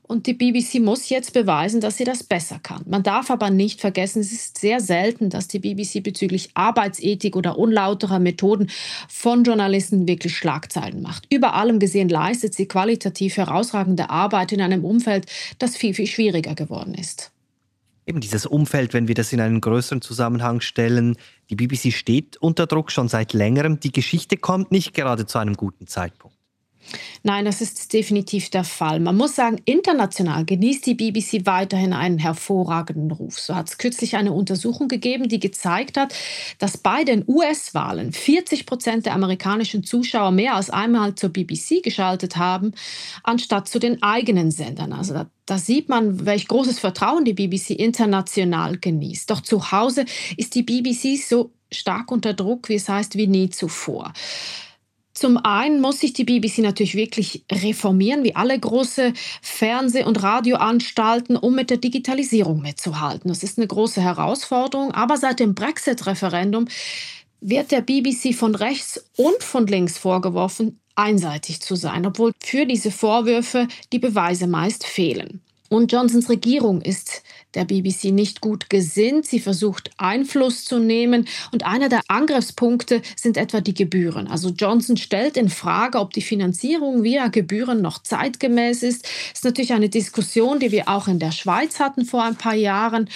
[0.02, 2.84] Und die BBC muss jetzt beweisen, dass sie das besser kann.
[2.88, 7.60] Man darf aber nicht vergessen, es ist sehr selten, dass die BBC bezüglich Arbeitsethik oder
[7.60, 8.72] unlauterer Methoden
[9.08, 11.32] von Journalisten wirklich Schlagzeilen macht.
[11.32, 15.28] Über allem gesehen leistet sie qualitativ herausragende Arbeit in einem Umfeld,
[15.60, 17.32] das viel, viel schwieriger geworden ist
[18.10, 21.16] eben dieses Umfeld, wenn wir das in einen größeren Zusammenhang stellen.
[21.50, 23.80] Die BBC steht unter Druck schon seit längerem.
[23.80, 26.39] Die Geschichte kommt nicht gerade zu einem guten Zeitpunkt.
[27.24, 29.00] Nein, das ist definitiv der Fall.
[29.00, 33.40] Man muss sagen, international genießt die BBC weiterhin einen hervorragenden Ruf.
[33.40, 36.14] So hat es kürzlich eine Untersuchung gegeben, die gezeigt hat,
[36.58, 42.38] dass bei den US-Wahlen 40 Prozent der amerikanischen Zuschauer mehr als einmal zur BBC geschaltet
[42.38, 42.74] haben,
[43.24, 44.94] anstatt zu den eigenen Sendern.
[44.94, 49.30] Also da, da sieht man, welch großes Vertrauen die BBC international genießt.
[49.30, 50.06] Doch zu Hause
[50.38, 54.14] ist die BBC so stark unter Druck, wie es heißt, wie nie zuvor.
[55.20, 61.36] Zum einen muss sich die BBC natürlich wirklich reformieren, wie alle große Fernseh- und Radioanstalten,
[61.36, 63.28] um mit der Digitalisierung mitzuhalten.
[63.28, 64.94] Das ist eine große Herausforderung.
[64.94, 66.70] Aber seit dem Brexit-Referendum
[67.42, 72.90] wird der BBC von rechts und von links vorgeworfen, einseitig zu sein, obwohl für diese
[72.90, 75.42] Vorwürfe die Beweise meist fehlen.
[75.70, 79.28] Und Johnsons Regierung ist der BBC nicht gut gesinnt.
[79.28, 81.28] Sie versucht Einfluss zu nehmen.
[81.52, 84.28] Und einer der Angriffspunkte sind etwa die Gebühren.
[84.28, 89.04] Also Johnson stellt in Frage, ob die Finanzierung via Gebühren noch zeitgemäß ist.
[89.04, 92.56] Das ist natürlich eine Diskussion, die wir auch in der Schweiz hatten vor ein paar
[92.56, 93.10] Jahren.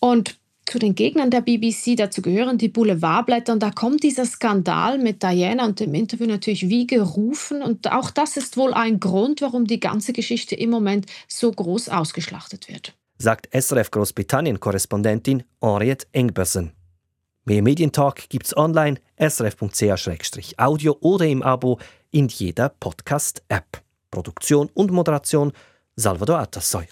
[0.00, 0.36] Und
[0.68, 3.52] zu den Gegnern der BBC, dazu gehören die Boulevardblätter.
[3.52, 7.62] Und da kommt dieser Skandal mit Diana und dem Interview natürlich wie gerufen.
[7.62, 11.88] Und auch das ist wohl ein Grund, warum die ganze Geschichte im Moment so groß
[11.88, 12.94] ausgeschlachtet wird.
[13.18, 16.72] Sagt SRF Großbritannien-Korrespondentin Henriette Engbersen.
[17.44, 21.78] Mehr Medientalk gibt's online srf.ch-audio oder im Abo
[22.10, 23.82] in jeder Podcast-App.
[24.10, 25.52] Produktion und Moderation
[25.96, 26.86] Salvador Atassoy.